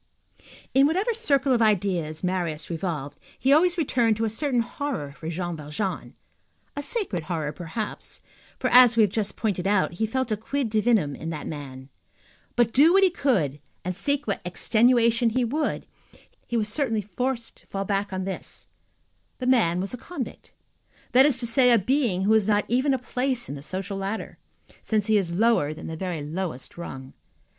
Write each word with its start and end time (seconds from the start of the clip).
In 0.73 0.87
whatever 0.87 1.13
circle 1.13 1.53
of 1.53 1.61
ideas 1.61 2.23
Marius 2.23 2.71
revolved, 2.71 3.19
he 3.37 3.53
always 3.53 3.77
returned 3.77 4.17
to 4.17 4.25
a 4.25 4.31
certain 4.31 4.61
horror 4.61 5.11
for 5.11 5.29
Jean 5.29 5.55
Valjean. 5.55 6.15
A 6.75 6.81
sacred 6.81 7.25
horror, 7.25 7.51
perhaps, 7.51 8.19
for, 8.57 8.67
as 8.73 8.97
we 8.97 9.01
have 9.03 9.11
just 9.11 9.35
pointed 9.37 9.67
out, 9.67 9.91
he 9.93 10.07
felt 10.07 10.31
a 10.31 10.37
quid 10.37 10.71
divinum 10.71 11.15
in 11.15 11.29
that 11.29 11.45
man. 11.45 11.87
But 12.55 12.73
do 12.73 12.93
what 12.93 13.03
he 13.03 13.15
would, 13.23 13.59
and 13.85 13.95
seek 13.95 14.25
what 14.25 14.41
extenuation 14.43 15.29
he 15.29 15.45
would, 15.45 15.85
he 16.47 16.57
was 16.57 16.67
certainly 16.67 17.03
forced 17.03 17.57
to 17.57 17.67
fall 17.67 17.85
back 17.85 18.07
upon 18.07 18.23
this: 18.23 18.69
the 19.37 19.45
man 19.45 19.79
was 19.79 19.93
a 19.93 19.97
convict; 19.97 20.51
that 21.11 21.27
is 21.27 21.37
to 21.41 21.45
say, 21.45 21.71
a 21.71 21.77
being 21.77 22.23
who 22.23 22.33
has 22.33 22.47
not 22.47 22.65
even 22.67 22.95
a 22.95 22.97
place 22.97 23.47
in 23.47 23.53
the 23.53 23.61
social 23.61 23.99
ladder, 23.99 24.39
since 24.81 25.05
he 25.05 25.17
is 25.17 25.37
lower 25.37 25.75
than 25.75 25.85
the 25.85 25.95
very 25.95 26.23
lowest 26.23 26.75
rung. 26.75 27.13